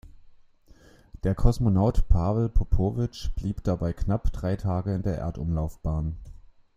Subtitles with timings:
[1.21, 6.17] Der Kosmonaut Pawel Popowitsch blieb dabei knapp drei Tage in der Erdumlaufbahn.